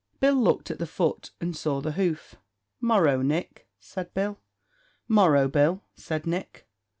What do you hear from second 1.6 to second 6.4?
the hoof. "Morrow, Nick," says Bill. "Morrow, Bill," says